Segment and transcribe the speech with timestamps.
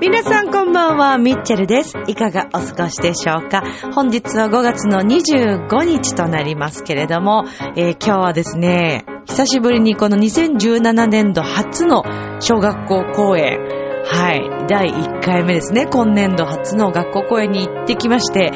[0.00, 1.94] 皆さんこんばんは、ミッチェルです。
[2.06, 3.64] いかがお過ごしでしょうか？
[3.92, 7.44] 本日は5月の25日となりますけれども、
[7.76, 12.02] えー今日はですね、久しぶりにこの2017年度初の
[12.40, 13.58] 小学校公演、
[14.04, 18.50] はい、第1回目ですね、今年度初の学校公演に行ってきまして、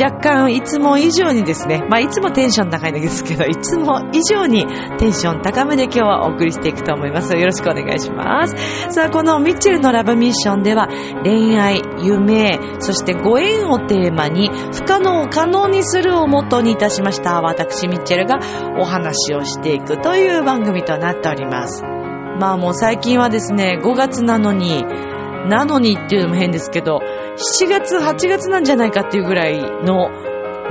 [0.00, 4.66] 若干いつも以上にですね、まあいつもテンション高いんですけど、いつも以上に
[4.98, 7.36] テンション高めで今日はお送りしていくと思います。
[7.36, 8.54] よろしくお願いします。
[8.90, 10.88] さあ、このミッチェルのラブミッションでは、
[11.22, 18.38] 恋愛、夢、そしてご縁をテーマに、不可能を可能にするをモットーにいたしました、私ミッチェルが
[18.78, 21.82] お話をしていくという番組となっております。
[22.40, 24.84] まあもう最近はですね、5月なのに、
[25.48, 27.00] なのにっていうのも変ですけど、
[27.60, 30.10] 7月、8月なんじゃないかっていうぐらいの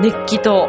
[0.02, 0.67] 熱気と、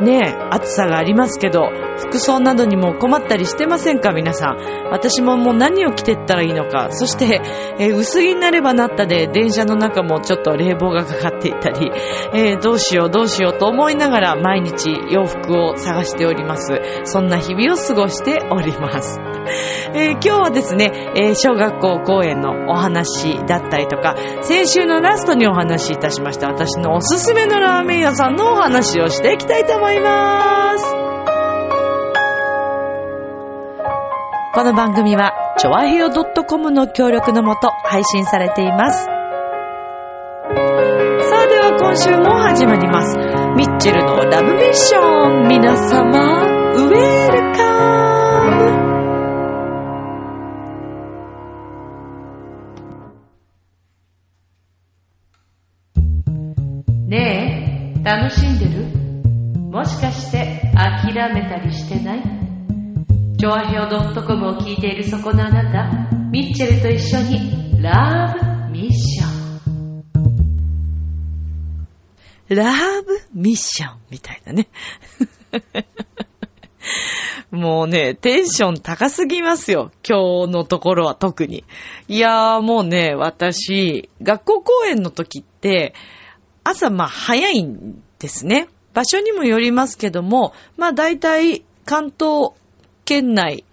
[0.00, 4.12] ね、暑さがありますけど、服装などにも困ったりしてませんか？
[4.12, 4.58] 皆さん。
[4.90, 6.88] 私ももう何を着てったらいいのか。
[6.90, 7.40] そして、
[7.78, 11.90] えー薄着になればなったで、電車の中もちょっと冷房がかかっていたり、
[12.32, 16.80] えーどうしようどうしようと思いながら毎日洋服を探しております。
[17.04, 19.18] そんな日々を過ごしております。
[19.94, 29.87] えー今日はですね、え小学校公演のお話だったりとか、先週のラストにお話しいたしました私のおすすめのラーメン屋さんのお話をしていきたいと思います。
[34.54, 39.04] この番組は、ちょわへよ .com の協力のもと配信されています。
[39.04, 39.10] さ
[40.50, 43.16] あでは今週も始まります。
[43.56, 45.48] ミッチェルのラブミッション。
[45.48, 46.42] 皆様、
[46.74, 47.62] ウェルカ
[57.04, 57.08] ム。
[57.08, 58.77] ねえ、楽しんでる？
[61.34, 62.22] めたりしてない？
[63.36, 65.90] ジョアヘオ .com を聞いているそこのあなた、
[66.30, 68.36] ミッチェルと一緒にラ
[68.68, 69.28] ブミッション。
[72.48, 74.68] ラブミッションみたいなね。
[77.50, 79.90] もうね、テンション高すぎますよ。
[80.08, 81.64] 今日のところは特に。
[82.08, 85.94] いやーもうね、私、学校公演の時って、
[86.64, 88.68] 朝まあ早いんですね。
[88.98, 92.50] 場所にもよりますけども、まあ大体関東
[93.04, 93.64] 県内、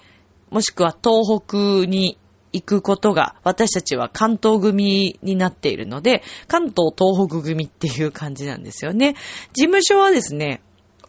[0.51, 2.19] もしくは東北に
[2.53, 9.15] 行くことが、私たちは関東組になっているので、関東東北組っていう感じなんですよね。
[9.53, 10.61] 事務所はですね、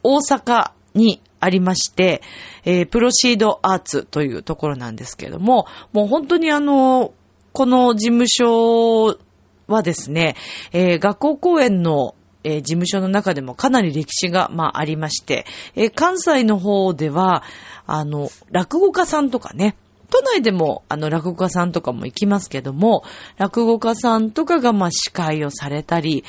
[0.03, 2.23] 大阪にありまして、
[2.65, 7.13] えープロシードアーツというところなんですけども、もう本当にあの、
[7.53, 9.19] この事務所
[9.67, 10.37] はですね、
[10.73, 12.15] えー学校公演の、
[12.47, 17.43] えー事務所の中でもかなり歴史が、まあ、ありまして、えー関西の方では、
[17.87, 19.77] あの、落語家さんとかね、
[20.11, 23.03] 都内でも、あの、落語家さんとかも行きますけども、
[23.39, 26.25] 落語家さんとかが、まあ、司会をされたり、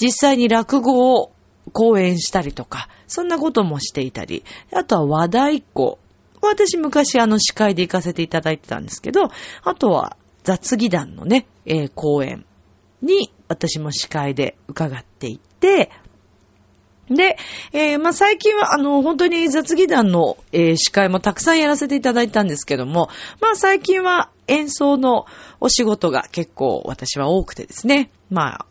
[0.00, 1.30] 実際に落語を
[1.72, 5.98] 講演したりとか、そんなこともしていたり、あとは和太鼓。
[6.42, 9.30] 私昔あの司会で行かせていただいてたんですけど、
[9.62, 12.46] あとは雑技団のね、えー講演
[13.02, 15.90] に私も司会で伺っていて、
[17.08, 17.36] で、
[17.72, 23.08] えーまあ、最近は、あの、本当に雑技団の、えー司会もたくさんやらせていただいたんですけども、
[23.40, 25.26] まあ、最近は演奏の
[25.60, 28.66] お仕事が結構私は多くてですね、まあ、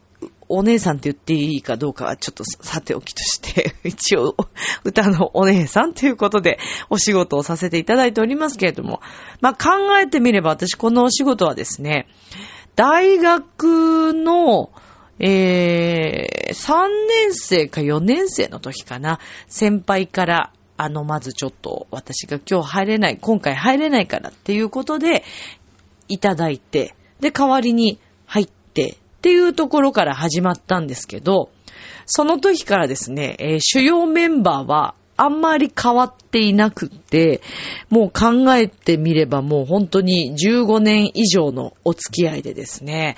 [0.47, 4.35] お姉さんって言っていいかどうかはちょっとさておきとして、 一応、
[4.84, 6.59] 歌のお姉さんということで
[6.90, 9.01] お仕事をさせていただいておりますけれども、
[9.41, 12.07] まあ、考えてみれば私このお仕事はですね、
[12.79, 14.72] 大学の、
[15.19, 19.19] えー、3年生か4年生の時かな、
[19.50, 25.26] 先輩から、あの、まずちょっと私が今日入れない、今回入れないからっていうことで、
[26.08, 31.49] いただいて、で、代わりに入ってっていうところから始まったんですけど、
[32.05, 37.42] その時からですね、えー主要メンバーはあんまり変わっていなくって、
[37.90, 43.18] もう考えてみればもう本当に15年以上のお付き合いでですね、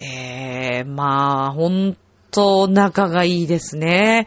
[0.00, 1.96] えー、まあ、本
[2.30, 4.26] 当仲がいいですね。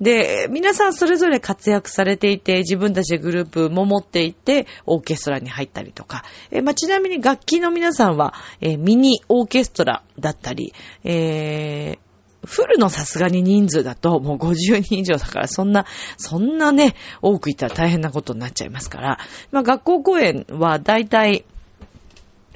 [0.00, 10.74] で、皆さんそれぞれ活躍されていて、自分たちでグループも持っていて、オーケストラに入ったりとか、えまあ、ちなみに楽器の皆さんは、えミニオーケストラだったり、
[11.04, 12.06] えー
[12.44, 15.86] フルのさすがに人数だともう50人以上だからそんな、
[16.16, 19.18] そんなね、多くいたら大変なことになっちゃいますから、
[19.50, 21.44] まあ学校公演はだいたい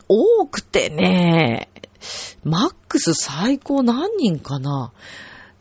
[0.09, 1.69] 多くてね、
[2.45, 4.93] マックス最高何人かな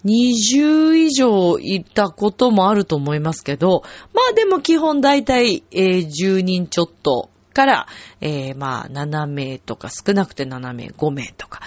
[0.06, 3.84] 20以上いたこともあると思いますけど、
[4.14, 7.88] まあでも基本だいたい、えー、10人ちょっとから、
[8.22, 11.62] えー、まあ7名とか少なくて7名、5名とか。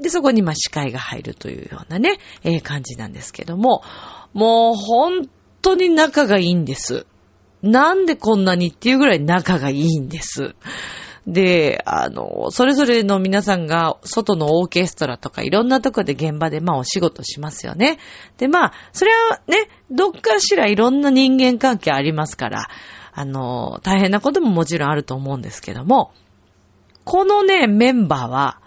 [0.00, 3.82] で、そこにまあ司会が入るというようなね、えー、感じなんですけども、
[4.34, 5.28] もう本
[5.62, 7.06] 当に仲がいいんです。
[7.62, 10.54] なんでこんなにっていうぐらい仲がいいんです。
[11.26, 17.98] で、あの、それぞれの皆さんが外のオーケストラとかいろんなとこで現場でまあお仕事しますよね。
[18.38, 22.68] で、まあ、それはね、どっかしらいろんな人間関係ありますから、
[23.12, 26.12] あの、大変なことももちろんあると思うんですけども、
[27.04, 28.60] このね、メンバーは、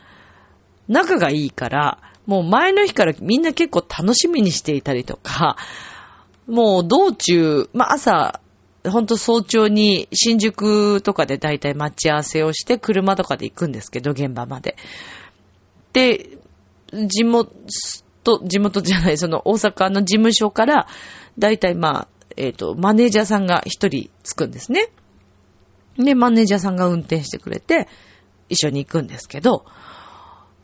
[0.90, 5.56] 仲がいいから、もう前の日からみんな結構楽しみにしていたりとか、
[6.48, 8.42] もう道中、まあ朝、
[8.88, 14.76] ほんと早朝に新宿とかでだいたい待ち合わせをして車とかで行くんですけど、現場まで。
[15.94, 16.38] で、
[16.92, 17.52] 地元、
[18.48, 20.88] 地元じゃない、その大阪の事務所から、
[21.38, 24.90] だいたいまあ、えっ、ー、と、マネージャーさんが一人つくんですね。
[25.98, 27.88] で、マネージャーさんが運転してくれて、
[28.48, 29.66] 一緒に行くんですけど、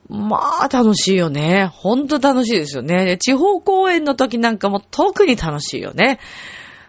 [0.07, 1.65] まあ、楽しいよね。
[1.65, 3.17] ほんと楽しいですよね。
[3.17, 6.19] 地方公演の時なんかも特に楽しいよね。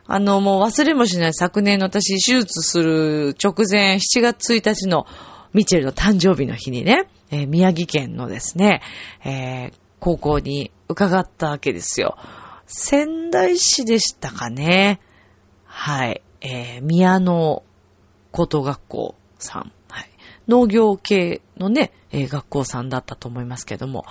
[0.07, 5.07] あの、もう忘れもしない昨年の私、手術する直前、7月1日の
[5.53, 8.83] ミチェルの誕生日の日にね、えー、宮城県のですね、
[9.25, 12.17] えー、高校に伺ったわけですよ。
[12.67, 15.01] 仙台市でしたかね。
[15.65, 16.23] はい。
[16.41, 17.63] えー、宮野
[18.31, 19.73] 高等学校さん。
[20.49, 24.05] 農業系のね、えー、学校さんだったと思いますけども。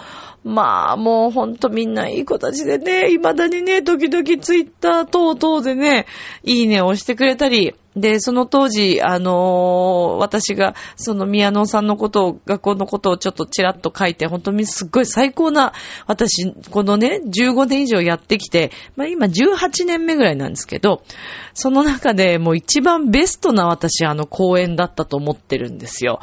[0.43, 6.05] まあ、もうほんとみんないい子たちでね、未だにね、時々ツイッター等々でね、
[6.43, 15.71] いいねを押してくれたり、で、その当時、あのー、私が、その宮野さんのことを、学校のことをちょっとちらっと書いて、本当にすっごい最高な、
[16.06, 21.03] 私、このね、15年以上やってきて、まあ今18年目ぐらいなんですけど、
[21.53, 26.19] その中でもう一番ベストな私、あの公演だったと思ってるんですよ。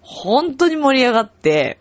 [0.00, 1.78] 本当に盛り上がって、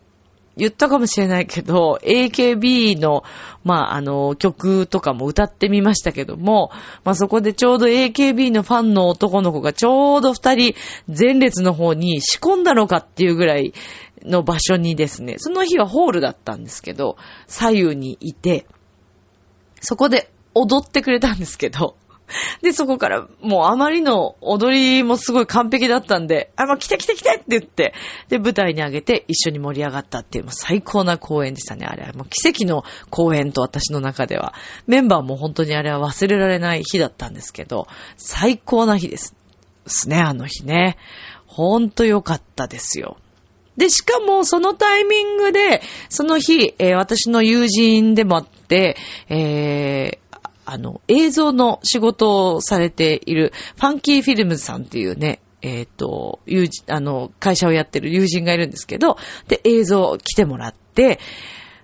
[0.58, 3.24] 言ったかもしれないけど、AKB の、
[3.64, 6.72] まあ、あの、曲とかも歌ってみましたけども、
[7.04, 10.76] まあ、そこでちょうど AKB のファンの男の子がちょうど二人
[11.08, 13.74] 前列の方に仕込んだのかっていうぐらい
[14.24, 17.18] の場所にですね、その日はホールだったんですけど、
[17.48, 18.66] 左右にいて、
[19.80, 21.96] そこで踊ってくれたんですけど、
[22.62, 27.94] で、そこからもうあまりの踊りもすごい完璧だったんで、あ、もう来て来て来てって言って、
[28.30, 32.14] で、舞台に上げて一緒に盛り上がったっていう、もう最高な公演でしたね、あれは。
[32.14, 34.54] もう奇跡の公演と私の中では。
[34.88, 37.88] メンバーも本当にあれは忘れられない日だったんですけど、
[38.18, 39.34] 最高な日です。
[39.86, 40.98] ですね、あの日ね。
[41.46, 43.18] ほんと良かったですよ。
[43.78, 48.98] で、しかもそのタイミングで、その日、えー、私の友人でもあって、
[49.30, 50.27] えー、
[50.70, 59.18] あの、映像の仕事をされている、ファンキーフィルムズさんっていうね、えっ、ー、と、友人、あの、会社をやってる友人がいるんですけど、
[59.48, 61.20] で、映像来てもらって、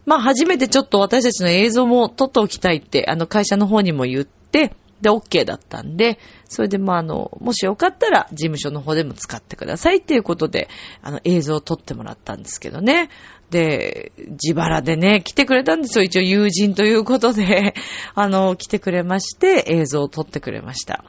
[0.06, 6.18] まあ、初めてちょっと私たちの映像も撮っておきたいって、あの、会社の方にも言って、で、OK だったんで、
[6.48, 10.70] それで、まあ、あの、もしよかったら、事務所の方でも使ってくださいっていうことで、
[11.02, 13.10] あの、映像を撮ってもらったんですけどね。
[13.50, 16.04] で、自腹でね、来てくれたんですよ。
[16.04, 17.76] 一応友人ということで、
[18.16, 21.04] あの、来てくれまして、映像を撮ってくれました。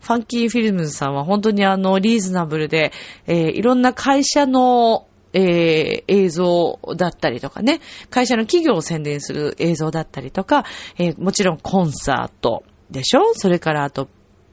[0.00, 2.92] ファンキーフィルムズさんは本当にあの、リーズナブルで、
[3.26, 7.80] えー、いろんな会社の、えー、映像だったりとかね、
[8.10, 10.64] 会社の企業を宣伝する映像だったりとか、
[10.98, 13.34] えー、もちろんコンサート、でしょ？
[13.34, 14.08] それからあと、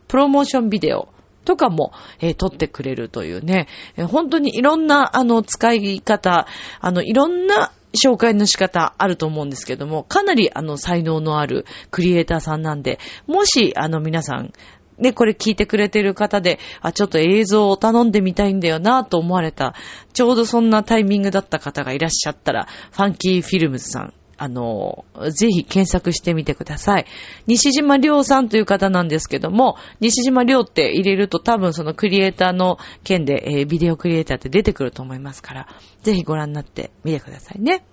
[0.08, 1.10] プロモーションビデオ
[1.46, 6.48] とかも、えー、撮ってくれるというね、えー、本当にいろんな、あの、使い方、
[6.80, 14.52] あの、いろんな紹介の仕方あると思うんですけども、かなりあの才能のあるクリエイターさんなんで、もしあの皆さん、
[14.98, 19.76] ね、これ聞いてくれてる方で、あ、ちょっと映像を頼んでみたいんだよなと思われた、
[20.14, 24.14] ちょうどそんなタイミングだった方がいらっしゃったら、ファンキーフィルムズさん、
[24.44, 27.06] あの、ぜひ検索してみてください。
[27.48, 35.68] 西島亮さんという方なんですけども、西島亮って入れると多分そのクリエイターの件で、えー、ビデオクリエイターって出てくると思いますから、
[36.02, 37.86] ぜひご覧になってみてくださいね。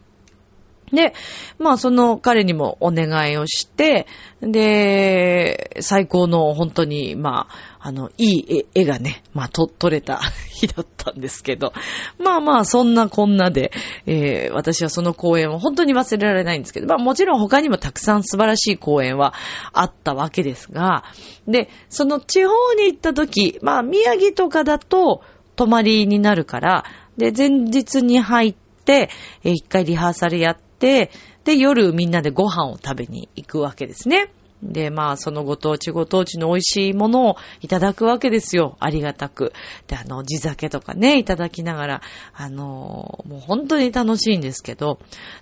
[0.92, 1.14] で、
[1.58, 4.06] まあその彼にもお願いをして、
[4.42, 10.20] で、最高の本当に、まあ、あの、いい絵がね、まあ、と、撮れた
[10.50, 11.72] 日だったんですけど、
[12.18, 13.72] まあまあ、そんなこんなで、
[14.06, 19.34] えー、私はその公演を本当に忘れられないんですけど、まあもちろん他にもたくさん素晴らしい公演は
[19.72, 21.04] あったわけですが、
[21.46, 25.22] で、その地方に行った時、まあ宮城とかだと
[25.56, 26.84] 泊まりになるから、
[27.16, 28.54] で、前日に入っ
[28.84, 29.10] て、
[29.44, 31.10] えー、一回リハーサルやって、で、
[31.44, 34.32] 夜みんなでご飯を食べに行くわけですね。
[34.62, 38.76] で、まあ、そのご当地ご当地の美味しいものをいただくわけですよ。
[38.78, 39.52] ありがたく。
[39.86, 42.02] で、あの、地酒とかね、いただきながら、
[42.34, 44.98] あの、もう本当に楽しいんですけど、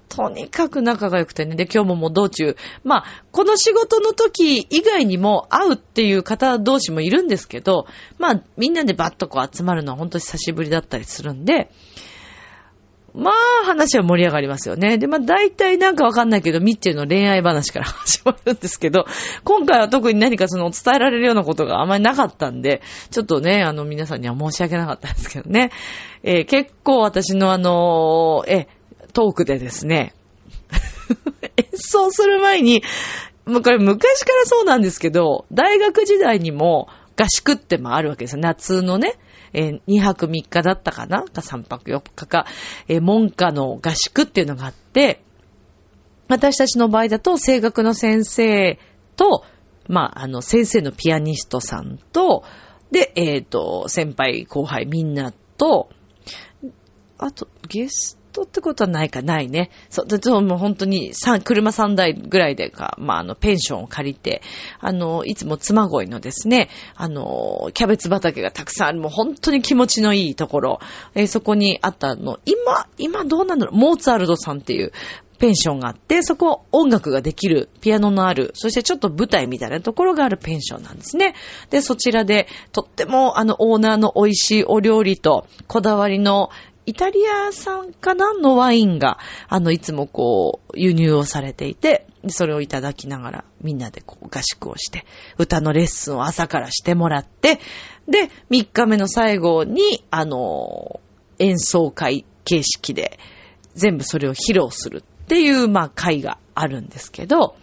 [0.08, 7.86] とにかく仲が良くてね、で、今日ももう道中、まあ、この仕事の時以外にも会うっていう方同士もいるんですけど、
[8.18, 11.70] まあ、みんなでバッとこう集まるのは本当に久しぶりだったりするんで、
[13.18, 14.96] まあ、話は盛り上がりますよね。
[14.96, 19.06] で、まあ、大体なんかわかんないけど、ミッチェルの恋愛話から 始まるんですけど、
[19.42, 25.72] 今回は特に何かその伝えられるようなことがあまりなかったんで、ちょっとね、あの、皆さんには申し訳なかったんですけどね。
[26.22, 28.68] えー、結構私のあのー、え、
[29.12, 30.14] トークでですね、
[31.56, 32.84] 演奏する前に、
[33.46, 38.42] もうこれ昔からそうなんですけど、大学時代にも合宿ってもあるわけですよ。
[38.42, 39.14] 夏のね。
[39.52, 41.22] えー、2泊3日だったかな？
[41.24, 42.46] か3泊4日か、
[42.88, 45.22] えー、門下の合宿っていうのがあって、
[46.28, 48.78] 私たちの場合だと、声楽の先生
[49.16, 49.44] と、
[49.88, 52.44] まあ、あの、先生のピアニストさんと、
[52.90, 55.88] で、えっ、ー、と、先輩後輩みんなと、
[57.16, 59.70] あと、ゲストってことはないか、ないね。
[59.90, 64.42] そう、でもう本当に3車3台ぐらいでか、まあ、あの、ペンションを借りて、
[64.80, 70.80] あの、いつも妻恋のですね、あの、キャベツ畑がたくさんある、もう本当に気持ちのいいところ、
[71.14, 74.92] えー、そこにあったの、今、今どうなんだろう、モーツァルトさんっていう、
[75.38, 81.34] ペンションがあって、そこ音楽ができる、ピアノのある、そしてちょっと舞台みたいなところがあるペンションなんですね。
[81.70, 86.50] で、そちらで、とってもあのオーナーの美味しいお料理と、こだわりの
[86.88, 95.04] イタリア産かなのワインが、あの、いつもこう、輸入をされていて、それをいただきながら、みんなでこう、合宿をして、
[95.36, 97.60] 歌のレッスンを朝からしてもらって、
[98.08, 101.00] で、3日目の最後に、あの、
[101.38, 103.18] 演奏会形式で、
[103.74, 107.56] 全部それを披露するっていう、まあ、会があるんですけど、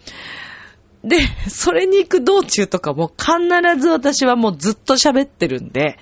[1.02, 1.18] で、
[1.48, 5.98] それに行く道中とかも必ず私はもうずっと喋ってるんで、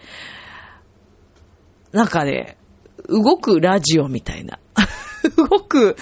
[1.92, 2.58] なんかね、
[3.08, 4.58] 動くラジオみたいな。
[5.36, 5.96] 動く、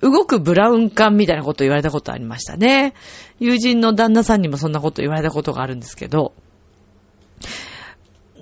[0.00, 2.94] 動くブラウン管みたいなこと言われたことありましたね。
[3.38, 6.32] 友人の旦那さんにもそんなこと言われたことがあるんですけど、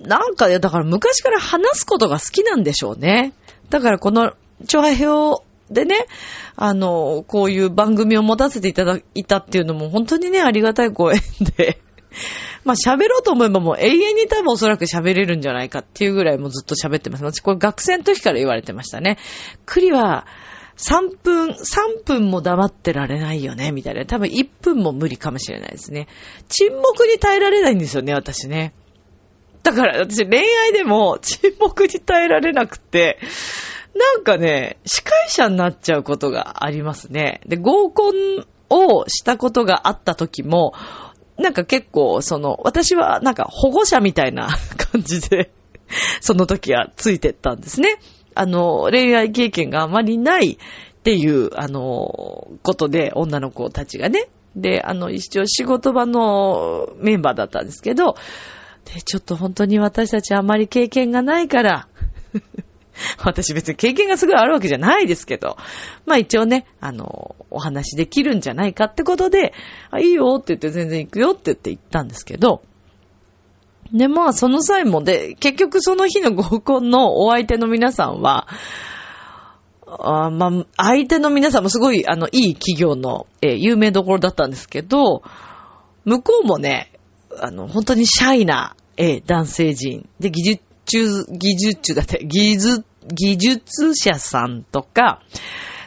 [0.07, 3.33] なんか、だから昔から話すことが好きなんでしょうね。
[3.71, 4.35] だからこの、
[4.67, 6.07] 調和表でね、
[6.57, 11.21] あの、こういう番組を持たせていただいたっていうのも本当にね、ありがたいご縁
[11.57, 11.81] で
[12.65, 17.25] まあ喋ろうと思えばもう永遠に多分おそらく喋れるんじゃないかっていうぐらいもうずっと喋ってます。
[17.25, 19.19] 私これ学生の時から言われてましたね。
[19.67, 20.27] 栗は
[20.77, 24.05] 3分、3分も黙ってられないよね、みたいな。
[24.07, 26.09] 多分1分も無理かもしれないですね。
[26.49, 28.75] 沈黙に耐えられないんですよね、私ね。
[29.63, 33.19] だから私恋愛でも沈黙に耐えられなくて、
[33.95, 37.41] なんかね、司会者になっちゃうことがありますね。
[37.47, 40.75] で、合コンをしたことがあった時も、
[41.39, 44.49] なんか結構、その、私はなんか保護者みたいな
[44.93, 45.53] 感じで
[46.21, 47.99] その時はついてったんですね。
[48.35, 50.57] あの、恋愛経験があまりないっ
[51.03, 54.29] ていう、あの、ことで、女の子たちがね。
[54.57, 58.17] で、あの、一応仕事場のメンバーだったんですけど、
[58.85, 61.89] で、ちょっと本当に私たちあまり経験がないから
[63.25, 65.57] 私別に経験がすごいあるわけじゃないですけど、
[66.07, 69.53] まあ一応ね、あの、お話できるんじゃないかってことで、
[69.91, 72.63] あ、いいよって言って全然行くよって言って行ったんですけど、
[73.93, 78.49] で、まあその際もで、結局その日の合コンのお相手の皆さんは、
[79.87, 85.23] あまあ、相手の皆さんもすごい、あの、いい企業の、えー、有名どころだったんですけど、
[86.05, 86.93] 向こうもね、
[87.41, 90.09] あの、本当にシャイな、えー、男性陣。
[90.19, 95.23] で、技術術、技術だって、技術、技術者さんとか、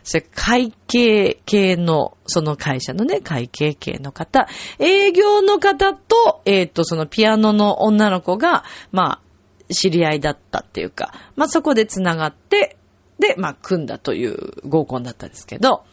[0.04, 4.48] それ会計系の、その会社のね、会計系の方、
[4.80, 12.78] 営業の方と、えっ、ー、と、そのピアノの女の子が、まあ、知り合いだったっていうか、まあそこで繋がって、
[13.20, 15.84] で、まあ組んだという合コンだったんですけど、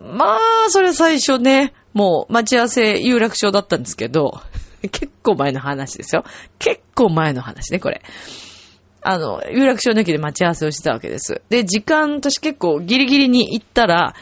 [0.00, 4.40] まあ、それ最初ね、もう待ち合わせ有楽町だったんですけど、
[4.90, 6.24] 結構前の話ですよ。
[6.58, 8.02] 結構前の話ね、これ。
[9.02, 11.40] あの、有楽町の駅で待ち合わせをしてたわけです。
[11.48, 14.14] で、時間、私結構ギリギリに行ったら、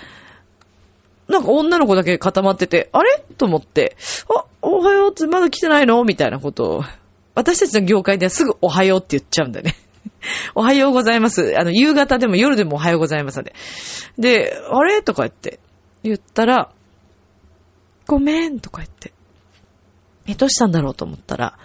[1.29, 3.23] なんか女の子だけ固まってて、あれ？
[3.37, 3.97] と思って、
[4.35, 6.03] あ、おはようってまだ来てないの？
[6.05, 6.85] みたいなことを、
[7.35, 9.75] 私たちの業界ではすぐおはようって言っちゃうんだよね。
[10.55, 11.55] おはようございます。
[11.59, 13.55] あの、夕方でも夜でもおはようございますので。
[14.19, 15.03] で、あれ？
[15.03, 15.61] とか言って、
[16.03, 16.71] 言ったら、
[18.07, 19.13] ごめんとか言って。
[20.29, 21.59] え、どうしたんだろうと思ったら、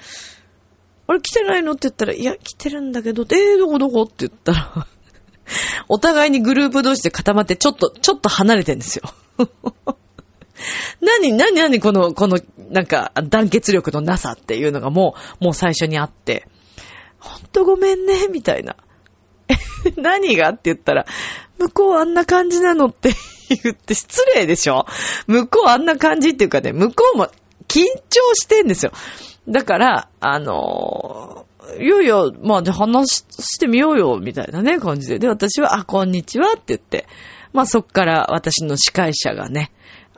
[1.05, 4.87] あれ来てないのって言ったら、いや、来てるんだけど、えー、どこどこって言ったら、
[5.89, 9.03] お互いにグループ同士で固まって、ちょっと、ちょっと離れてんですよ。
[11.01, 12.39] 何、何、何、この、この、
[12.69, 16.47] なんか、団結力のなさっていうのがもう、もう最初にあって、
[17.19, 18.77] ほんとごめんね、みたいな。
[19.97, 21.05] 何がって言ったら、
[21.57, 23.13] 向こうあんな感じなのって
[23.49, 24.85] 言って失礼でしょ？
[25.27, 27.29] 向こうあんな感じっていうかね、向こうも
[27.67, 28.91] 緊張してんですよ。
[29.47, 31.45] だから、あの、
[31.79, 35.19] いよいよ、まあ、話してみようよ、みたいなね、感じで。
[35.19, 37.07] で、私は、あ、こんにちはって言って、
[37.51, 39.71] まあ、そっから私の司会者がね、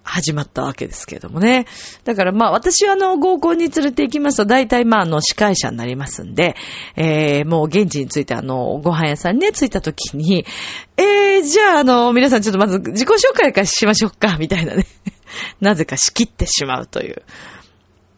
[0.05, 1.65] 始まったわけですけどもね。
[2.03, 6.55] だからまあ私はあの合コンに連れて行きますと大体まああの司会者になりますんで、
[6.95, 10.45] えー、もう現地についてあのご飯屋さんにね着いた時に、
[10.95, 14.85] えー、じゃああの皆さんちょっとまず自己紹介からしましょうか、みたいなね。
[15.61, 17.23] なぜか仕切ってしまうという。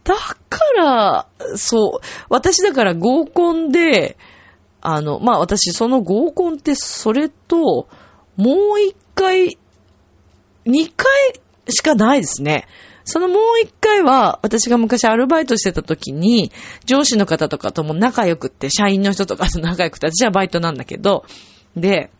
[0.03, 4.17] だから、そう、私だから合コンで、
[4.81, 7.87] あの、まあ私その合コンってそれと、
[8.37, 9.57] もう一回、
[10.65, 11.07] 二回
[11.69, 12.67] しかないですね。
[13.03, 16.51] そのもう一回は、私が昔アルバイトしてた時に、
[16.85, 21.25] 上司の方とかとも仲良くって、社員の人とかと仲良くて、私はバイトなんだけど、
[21.75, 22.11] で、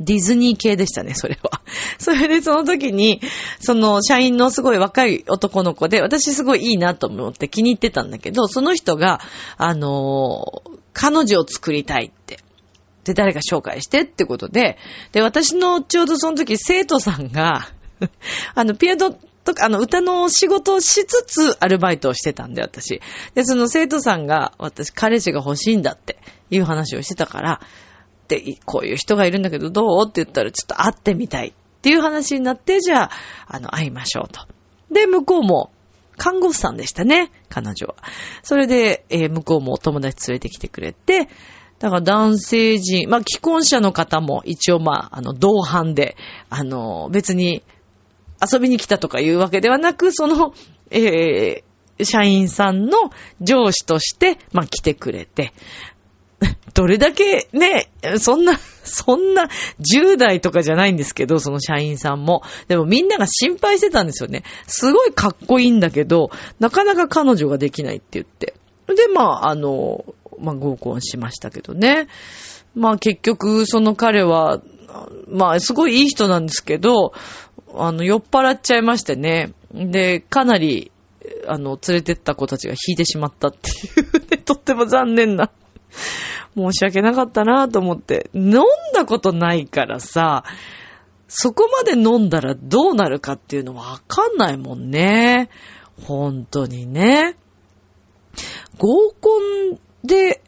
[0.00, 1.60] ディズニー系でしたね、それは。
[1.98, 3.20] それでその時に、
[3.60, 9.20] その社員のすごい若い男の子で、私すごいいいなと思って気に入ってたんだけど、その人が、
[9.56, 12.38] あのー、彼女を作りたいって。
[13.04, 14.78] で、誰か紹介してってことで、
[15.12, 17.68] で、私のちょうどその時生徒さんが
[18.54, 23.00] あの、ピアノとか、あの、歌の仕事をしつつ、アルバイトをしてたんで、私。
[23.34, 26.18] で、その生徒さんが、私、彼氏が欲しいんだって
[26.50, 27.60] いう話をしてたから、
[28.64, 31.52] こういう人がいるんだけど、どうって言ったら、ちょっと会ってみたいっ
[31.82, 33.10] ていう話になって、じゃあ、
[33.46, 34.46] あの、会いましょうと。
[34.90, 35.70] で、向こうも、
[36.16, 37.96] 看護師さんでしたね、彼女は。
[38.42, 41.28] それで、えー、向こうもお友達連れてきてくれて、
[41.78, 46.16] だから男性陣、まあ、既婚者の方も一応まあ、あの、同伴で、
[46.48, 47.62] あの、別に
[48.40, 50.54] 遊びに来たとかいうわけではなく、その、
[50.90, 53.10] えー、社員さんの
[53.40, 55.52] 上司として、まあ、来てくれて、
[56.74, 59.48] どれだけね、そんな、 そんな
[59.80, 62.42] 10代とかじゃないんですけど、その社員さんも。
[62.68, 64.42] でもみんなが心配してたんですよね。
[64.66, 68.54] すごいかっこいいんだけど、なかなか彼女ができないって言って。
[68.88, 70.04] で、まあ、あの、
[70.38, 72.08] まあ、合コンしましたけどね。
[72.74, 74.60] まあ、結局、その彼は、
[75.28, 77.12] まあ、すごいいい人なんですけど、
[77.76, 79.52] あの、酔っ払っちゃいましてね。
[79.72, 80.90] で、かなり、
[81.46, 85.50] あの、連れてった子たちが引いてしまったっていうね、とっても残念な。
[86.56, 88.30] 申し訳なかったなと思って。
[88.34, 88.62] 飲ん
[88.94, 90.44] だことないからさ、
[91.28, 95.48] そこまで飲んだらどうなるかっていうのわかんないもんね。
[96.06, 97.36] 本当にね。
[98.78, 100.42] 合コンで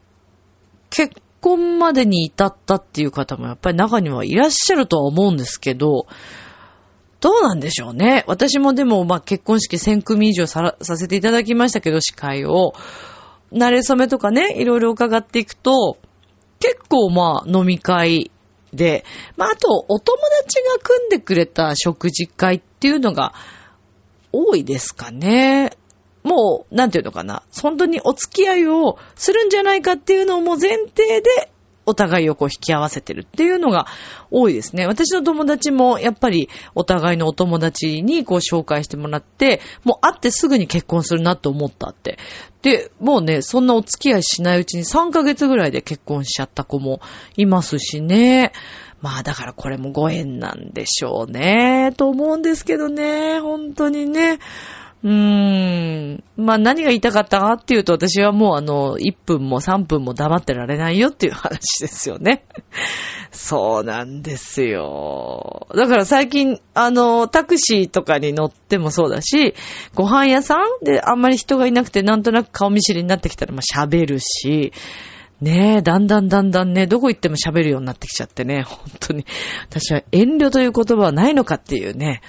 [0.90, 6.06] 結婚までに至ったっていう方もやっぱり中にはいらっしゃるとは思うんですけど、
[7.20, 8.24] どうなんでしょうね。
[8.26, 12.74] 私もでも、まあ、結婚式1000組以上ささせていただきましたけど、司会を。
[13.52, 15.98] 慣れ初めとかね、いろいろ伺っていくと、
[16.58, 18.30] 結構まあ、飲み会
[18.72, 19.04] で、
[19.36, 23.34] まあ、あと、お友達が組んでくれた食事会っていうのが
[24.32, 25.70] 多いですかね。
[26.22, 27.42] もう、なんていうのかな。
[27.62, 31.50] 本当にお付き合いをするんじゃないかっていうのをもう前提で
[31.86, 33.86] お互いをこう引き合わせてるっていうのが
[34.30, 34.86] 多いですね。
[34.86, 42.18] 私の友達もやっぱりお互いのお友達にこう紹介してもらって、もう会ってすぐに結婚するなと思ったって。
[42.62, 47.00] で、もうね、そんなお付き合いしないうちに3ヶ月ぐらいで結婚しちゃった子も
[47.36, 48.52] いますしね。
[49.00, 54.38] まあだからこれもご縁なんでしょうね、と思うんですけどね、本当にね。
[55.02, 56.24] うーん。
[56.36, 62.44] まあ何が言いたかったかっていうと私はもうあの、1分も3分も黙ってられないよっていう話ですよね。
[63.30, 65.66] そうなんですよ。
[65.74, 69.54] だから最近、あの、タクシーとかに乗ってもそうだし、
[69.94, 74.72] ご飯屋さんであんまり人がいなくてなんとなく顔見知りになってきたらま喋るし、
[75.40, 79.26] ねえ、だんだんだんだんね、どこ行っても喋るようになってきちゃってね、本当に。
[79.68, 82.22] 私は遠慮という言葉はないのかっていうね。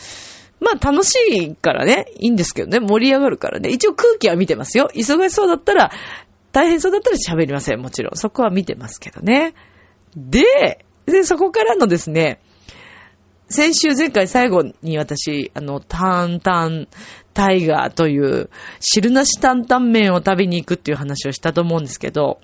[0.60, 3.70] まあ楽しいからね、いいんですけどね、盛り上がるからね。
[3.70, 4.90] 一応空気は見てますよ。
[4.94, 5.92] 忙しそうだったら、
[6.52, 8.18] 大変そうだったら喋りません、もちろん。
[8.18, 9.54] そこは見てますけどね。
[10.16, 12.42] で、で、そこからのですね、
[13.50, 16.88] 先週前回最後に私、あの、タンタン、
[17.34, 22.42] タイガーという汁なし担々麺を食べに行くっていう話をしたと思うんですけど、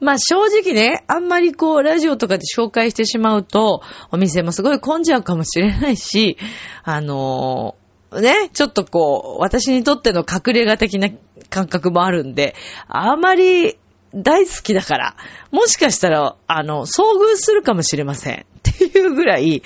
[0.00, 6.38] まあ正直ね、あんまりこう、ラジオとかで紹介してしまうと、お店もすごい混んじゃうかもしれないし、
[6.82, 11.08] あのー、ね、ちょっとこう、私にとっての隠れ家的な
[11.48, 12.54] 感覚もあるんで、
[12.88, 13.78] あまり
[14.14, 15.16] 大好きだから、
[15.52, 18.46] もしかしたら、あの、遭遇するかもしれません。
[18.58, 19.62] っていうぐらい、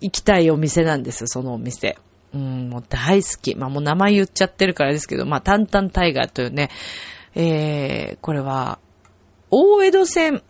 [0.00, 1.98] 行きたいお店なんです、そのお店。
[2.34, 3.54] うん、もう大好き。
[3.54, 6.70] まあもう名前言っちゃってるからですけど、まあ、タンタンタイガーというね、
[7.34, 8.78] えー、これは、
[9.50, 10.42] 大江戸線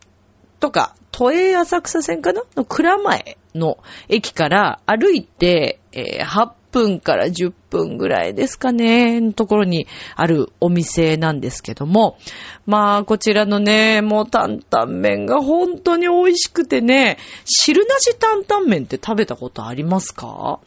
[0.60, 2.42] とか、都営浅草線かな？
[2.56, 3.78] の蔵前の
[4.08, 12.18] 駅から歩いて、えー、8分から10分ぐらいですかね、のところにあるお店なんですけども、
[12.66, 20.60] まあ、こちらのね、もう担々麺が本当に美味しくてね、汁なし担々麺って食べたことありますか？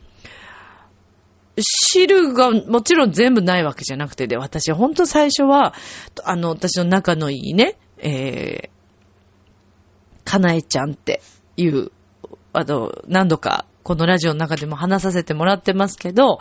[1.61, 5.75] 汁がもちろん全部ないわけじゃなくてで、私ほんと最初は、
[6.23, 11.21] あの、私の仲のいいね、えー、かなえちゃんって
[11.57, 11.91] いう、
[12.53, 16.39] あの、何度かこのラジオの中でも話させてもらってますけど、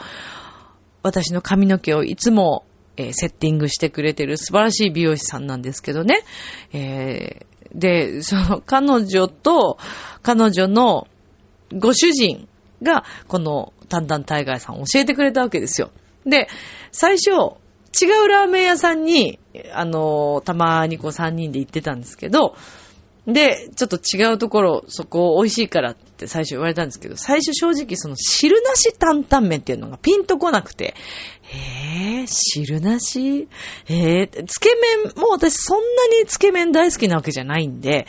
[1.02, 2.64] 私の髪の毛をいつも、
[2.96, 6.24] えー、セッティングしてくれてる素晴らしい美容師さんなんですけどね。
[6.72, 9.78] えー、で、その彼女と
[10.22, 11.06] 彼女の
[11.72, 12.48] ご主人
[12.82, 15.90] がこのタンタンタイガーさんを教えてくれたわけですよ。
[16.26, 16.48] で、
[16.92, 17.56] 最初、
[18.00, 19.38] 違うラーメン屋さんに、
[19.72, 22.56] あの、たまにこう3人で行ってたんですけど、
[23.26, 30.94] で、ちょっと違うところ、そこ美味しいからって最初言われたんですけど、最初正直その汁なし担々麺っていうのがピンとこなくて、
[31.52, 33.48] えー、汁なし？
[33.88, 34.70] えー、つけ
[35.04, 38.06] 麺、もう私そんなにつけ麺大好きなわけじゃないんで、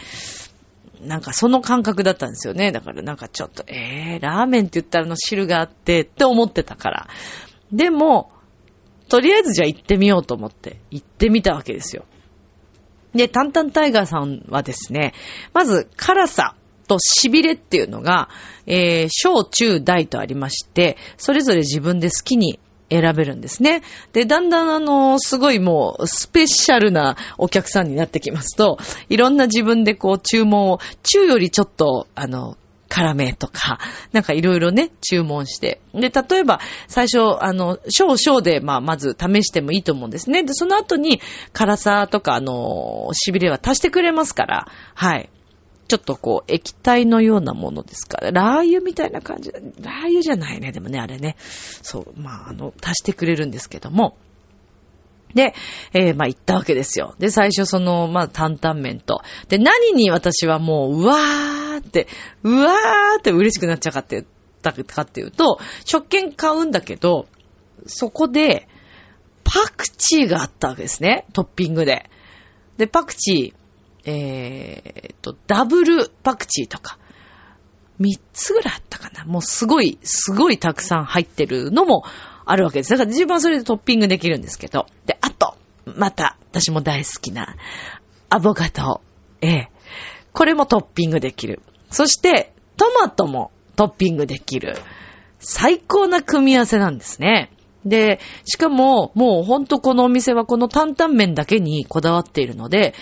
[1.02, 2.72] なんかその感覚だったんですよね。
[2.72, 7.08] だからなんかちょっと、えー、ラーメンって言ったらの汁があってって思ってたから。
[7.74, 8.32] でも、
[9.10, 12.06] とりあえずじゃあ行ってみようと思って行ってみたわけですよ。
[13.14, 15.14] で、タンタンタイガーさんはですね、
[15.54, 16.56] まず辛さ
[16.88, 18.30] と痺れっていうのが、
[18.68, 23.82] えー、小中大とありまして、それぞれ自分で好きに選べるんですね。
[24.14, 28.78] で、だんだんあの、すごいもう、スペシャルなお客さんになってきますと、
[29.10, 32.58] いろんな自分でこう注文を、中よりちょっと、あの、
[32.90, 33.80] 辛めとか、
[34.12, 35.80] なんかいろいろね、注文して。
[35.94, 40.44] で、例えば、最初、あの、少々で、まあ、まず試してもいいと思うんですね。
[40.44, 41.22] で、その後に、
[41.54, 45.30] 辛さとか、あの、痺れは足してくれますから、はい。
[45.88, 49.52] ちょっとこう、液体のようなものですから、ラー油みたいな感じ。
[49.52, 51.36] ラー油じゃないね、でもね、あれね。
[51.40, 54.18] そう、まあ、あの、足してくれるんですけども。
[55.34, 55.54] で、
[55.94, 57.16] えー、まあ、行ったわけですよ。
[57.20, 59.22] で、最初その、まあ、担々麺と。
[59.48, 62.08] で、何に私はもう、うわーって、
[62.44, 64.26] うわーって嬉しくなっちゃうかって、
[64.62, 67.28] たかっていうと、食券買うんだけど、
[67.86, 68.68] そこで、
[69.44, 71.26] パクチーがあったわけですね。
[71.34, 72.10] トッピングで。
[72.78, 77.00] で、パクチー、えー、と、ダブルパクチーとか、
[77.98, 79.26] 三つぐらいあったかな。
[79.26, 82.04] もうすごい、すごいたくさん入ってるのも
[82.52, 82.90] あるわけです。
[82.90, 84.88] だから自分はそれでトッピングできるんですけど。
[85.06, 85.54] で、あと、
[85.86, 87.56] また、私も大好きな、
[88.30, 89.02] アボカド。
[89.42, 89.70] ええ。
[90.34, 91.62] これもトッピングできる。
[91.92, 94.78] そして、トマトもトッピングできる。
[95.38, 97.52] 最高な組み合わせなんですね。
[97.86, 102.96] で、しかも、もうほんとこのお店はこの担々麺だけにこだわっているので、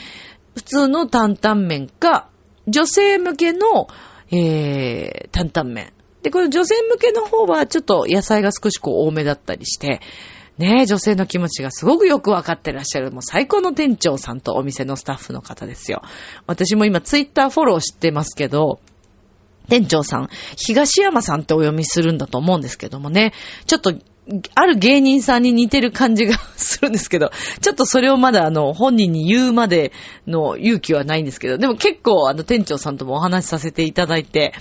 [0.56, 2.28] 普通の担々麺か、
[2.68, 3.88] 女性向けの、
[4.30, 5.94] えー、担々麺。
[6.28, 10.02] で、この女性向けの方はちょっと野菜が少しこう多めだったりして、
[10.58, 16.02] ねえ、女性の気持ちがすごくよくわかってらっしゃる、もう最高の店長さんとお店のスタッフの方ですよ。
[16.46, 18.82] 私も今ツイッターフォローしてますけど、
[19.70, 23.34] 店長さん、東山さんってお読みするんだと思うんですけどもね、
[23.68, 23.94] ちょっと、
[24.56, 29.94] ある芸人さんに似てる感じがするんですけど、ちょっとそれをまだあの、本人に言うまで
[30.26, 34.54] の勇気はないんですけど、でも結構あの、店長さんともお話しさせていただいて、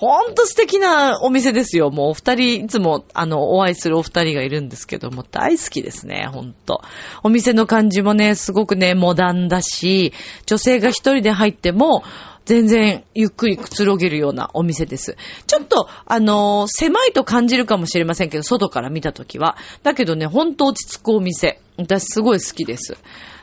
[0.00, 1.90] ほんと素敵なお店ですよ。
[1.90, 6.80] もうお二人、いつもあの、お会いするお二人がいるんですけども、大好きですね、ほんと。
[7.22, 10.14] お店の感じもね、すごくね、モダンだし、
[10.46, 12.02] 女性が一人で入っても、
[12.46, 15.18] 全然ゆっくりくつろげるようなお店です。
[15.46, 19.58] ちょっと、あのー、狭いと感じるかもしれませんけど、外から見たときは。
[19.82, 21.60] だけどね、ほんと落ち着くお店。
[21.76, 22.96] 私すごい好きです。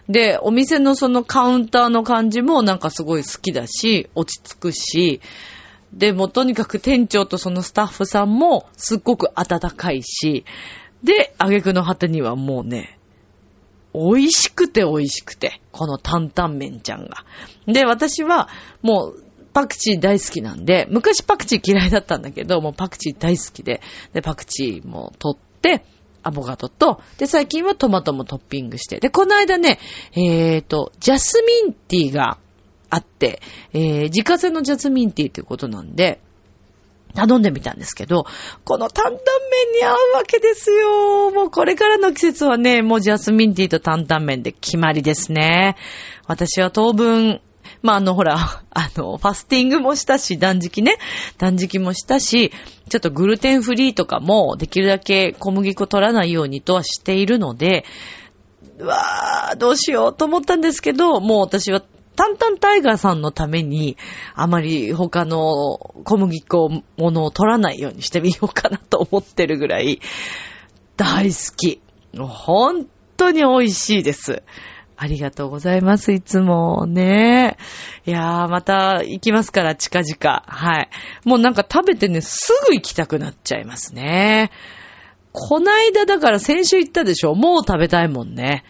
[0.09, 5.21] で、お店のそのカウンターの感じもなんかすごい好きだし、落ち着くし、
[5.93, 10.45] で、もうとにかく店長とそのスタッフさんもすっごく温かいし、
[11.03, 12.97] で、挙句の果てにはもうね、
[13.93, 17.25] 美味しくて美味しくて、この担々麺ちゃんが。
[17.65, 18.49] で、私は
[18.81, 19.23] もう
[19.53, 23.81] パクチー大好きなんで、昔パクチー嫌いだったんだけど、もうパクチー大好きで、
[24.13, 25.83] で、パクチーも取って、
[26.21, 28.99] アボカドと、で、最近はトマトもトッピングして。
[28.99, 29.79] で、この間ね、
[30.13, 32.37] えーと、ジャスミンティーが
[32.89, 33.41] あって、
[33.73, 36.19] えー、自家製のジャスミンティーということなんで、
[37.13, 38.25] 頼んでみたんですけど、
[38.63, 41.31] この担々麺に合うわけですよ。
[41.31, 45.75] もうこれからの季節はね、もうジャスミンティーと担々麺で決まりですね。
[46.27, 47.41] 私は当分、
[47.81, 48.37] まあ、あの、ほら、
[48.69, 50.97] あの、ファスティングもしたし、断食ね、
[51.37, 52.51] 断食もしたし、
[52.89, 57.85] ちょっとグルテンフリーとかも、できるだけ小麦粉取らないようにとはしているので、
[58.77, 61.81] うわー、どうしようと思ったんですけど、もう私は、
[62.17, 63.95] タンタンタイガーさんのために、
[64.33, 70.01] あまり他の小麦粉ものを取らないようにしてみようかなと思ってるぐらい、
[70.97, 71.79] 大好き。
[72.17, 74.41] 本当に美味しいです。
[74.97, 77.55] ありがとうございます、いつもね。
[78.07, 80.43] いやー、また行きますから、近々。
[80.47, 80.89] はい。
[81.23, 84.49] もうなんか食べてね、すぐ行きたくなっちゃいますね。
[85.33, 88.63] こないだだから先週行ったでしょもう食べたいもんね。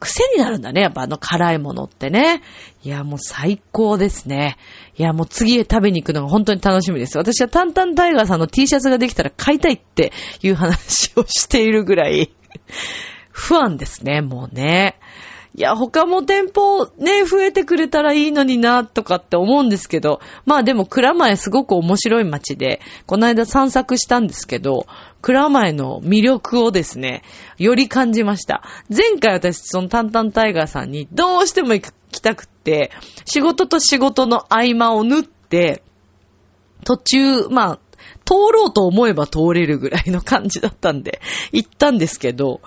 [0.00, 2.42] 癖になるんだね、やっぱあの辛いものってね。
[2.82, 4.56] いや、もう最高ですね。
[4.96, 7.18] いや、もう次へ食べに行くのが本当に楽しみです。
[7.18, 12.32] 私はタンタンタイガーさんの T シャツができたら買いたいっていう話をしているぐらい、
[13.30, 14.98] 不安ですね、もうね。
[15.56, 24.86] いや、他も店舗ね、増えてくれたらいいのにな、とかって思うんですけど、まあでも蔵前すごく面白い街で、この間散策したんですけど、
[25.22, 27.22] 蔵前の魅力をですね、
[27.58, 28.62] より感じました。
[28.88, 32.92] 前回私、そのタンタンタイガーさんにどうしても行きたくって、
[33.24, 35.82] 仕事と仕事の合間を縫って、
[36.84, 37.78] 途中、まあ、
[38.24, 41.20] 通ろうと思えば通れるぐらいの感じだったんで、
[41.52, 42.60] 行ったんですけど、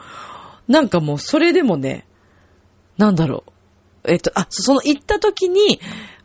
[0.68, 2.06] なんかもうそれでもね、
[2.98, 3.44] なんだろ
[4.06, 4.12] う。
[4.12, 5.80] えっと、あ、その行った時に、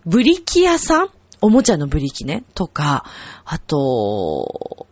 [0.05, 1.11] ブリキ屋さん？
[1.41, 2.45] おもちゃのブリキね。
[2.55, 3.05] とか、
[3.45, 4.87] あと、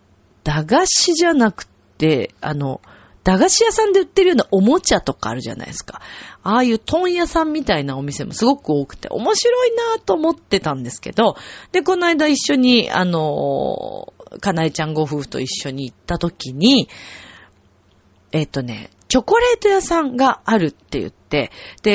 [0.45, 1.67] 駄菓子じゃなく
[1.99, 2.81] て、あの、
[3.25, 6.01] 駄菓子屋さんで売ってるようなおもちゃとかあるじゃないですか。
[6.45, 11.37] ああいう問屋さんみたいなお店もすごく多くて、面白いなぁと思ってたんですけど、
[11.73, 16.89] で、この間一緒に、あの、かなえちゃんご夫婦と一緒に行った時に、
[18.31, 21.51] えっとね、チョコレート屋さんがあるって言っ、で、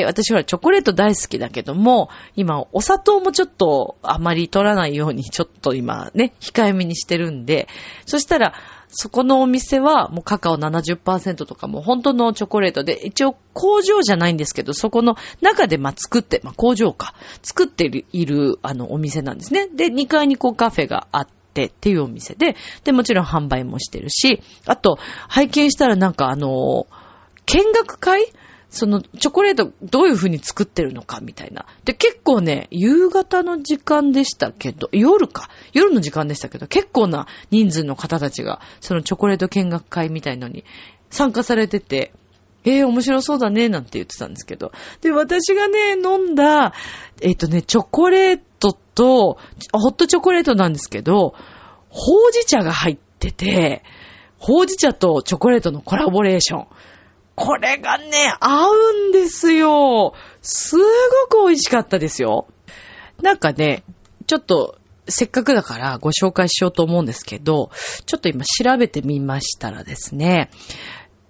[0.05, 7.67] 私はチョコレート大好きだけども、今、お砂糖もちょっとあまり取らないように、 ちょっと今ね、控えめにしてるんで、
[8.05, 8.53] そしたら、
[8.93, 19.67] そこのお店はもうカカオ70%とかも本当のチョコレートで、一応工場じゃないんですけど、そこの中でまあ作って、まあ工場か、作っているいるあのお店なんですね。
[19.73, 26.87] で、2階にこうカフェがあって、っていうお店で、で、もちろん販売もしてるし、あと、拝見したらなんかあの、
[27.45, 28.25] 見学会
[28.71, 31.65] その、チョコレートどういう風に作ってるのかみたいな。
[31.83, 35.49] で、結構ね、夕方の時間でしたけど、夜か。
[35.73, 40.63] 夜の時間でしたけど、結構な人数の方たちが、そのチョコレート見学会みたいのに
[41.09, 42.13] 参加されてて、
[42.63, 44.71] ええー、面白そうだね、なんて言ってたんですけど。
[45.01, 46.73] で、私がね、飲んだ、
[47.21, 49.37] えっ、ー、とね、チョコレートと、
[49.73, 51.33] ホットチョコレートなんですけど、
[51.89, 53.83] ほうじ茶が入ってて、
[54.37, 56.67] ほうじ茶とチョコレートのコラボレーション。
[57.41, 60.13] これがね、合うんですよ。
[60.43, 60.83] すご
[61.43, 62.47] く美味しかったですよ。
[63.21, 63.83] なんかね、
[64.27, 64.77] ちょっと、
[65.07, 67.71] せっかくだからご紹介しようと思うんですけど、
[68.05, 70.51] ちょっと今調べてみましたらですね、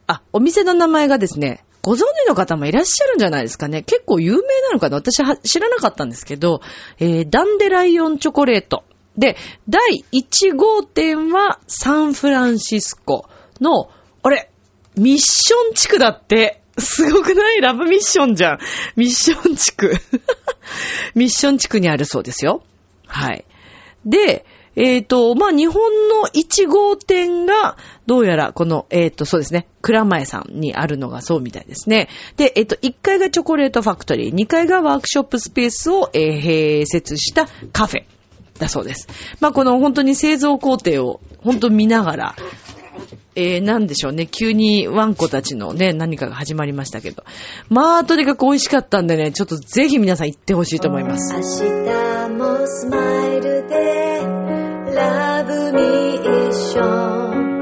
[0.07, 3.81] あ、お店の名前がですね、ご存知の方もいらっしゃるんじゃないですかね。
[3.81, 6.59] 結構有名なのかな私は知らなかったんですけど、
[6.99, 8.83] えー、ダンデライオンチョコレート。
[9.17, 9.37] で、
[9.69, 13.27] 第1号店はサンフランシスコ
[13.61, 13.89] の、
[14.23, 14.50] あれ、
[14.97, 16.61] ミッション地区だって。
[16.77, 17.61] すごくない？
[17.61, 18.59] ラブミッションじゃん。
[18.95, 19.93] ミッション地区。
[21.15, 22.63] ミッション地区にあるそうですよ。
[23.07, 23.45] はい。
[24.05, 32.07] で、えっ、ー、と、まあ、日本の1号店が、どうやら、この、えっ、ー、と、そうですね、蔵前さんにあるのがそうみたいですね。
[32.37, 38.03] で、えっ、ー、と、1階がチョコレートファクトリー、2階がワークショップスペースを、えー、併設したカフェ
[38.59, 39.09] だそうです。
[39.41, 42.35] まあ、この本当に製造工程を、本当見ながら、
[43.35, 44.27] えー、なんでしょうね。
[44.27, 47.23] 急にワンコたちのね、何かが始まりましたけど。
[47.69, 51.33] まあ、とにかく美味しかったんでね、ちょっとぜひ皆さん行ってほしいと思います。
[51.33, 54.21] 明日もスマイルで、
[54.95, 57.61] ラブミッション。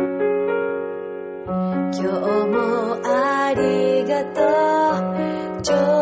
[1.91, 2.07] 今日
[2.47, 5.98] もありがとう。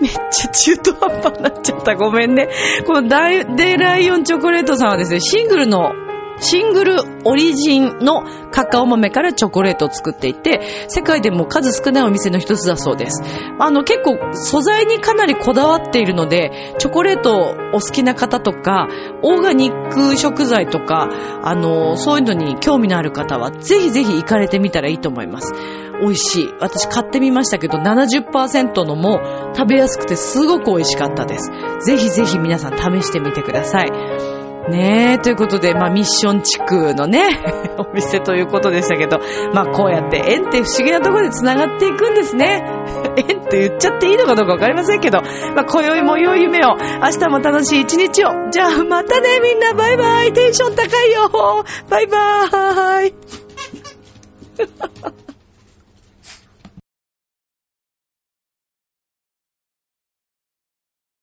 [0.00, 1.94] めっちゃ中途半端になっちゃった。
[1.96, 2.48] ごめんね。
[2.86, 5.92] このダイデライオンチョコレートさんはですね、シングルの
[6.40, 13.22] シングルオリジンのカカオ豆からチョコレートを作っていて、世界でも数少ないお店の一つだそうです。
[13.58, 18.88] あの、結構素材にかなりこだわっているので、チョコレートお好きな方とか、
[19.22, 21.08] オーガニック食材とか、
[21.42, 25.52] あの、そういうのに興味のある方は、ぜひぜひ行かれてみたらいいと思います。
[26.00, 26.54] 美味しい。
[26.60, 29.20] 私買ってみましたけど、70%のも
[29.54, 31.50] 食べやすくてすごく美味しかったです。
[31.84, 34.38] ぜひぜひ皆さん試してみてください。
[34.70, 37.24] ねえ、ということで、まあミッション地区のね、
[37.78, 39.18] お店ということでしたけど、
[39.54, 42.62] まあこうやって縁って不思議なところで繋がっていくんですね。
[43.16, 45.22] 縁って言っちゃっていいのかどうかわかりませんけど、
[45.54, 48.50] まあ今宵も良い夢を、明日も楽しい一日を。
[48.50, 53.14] じゃあまたねみんなバイバイテンション高いよバイバーイ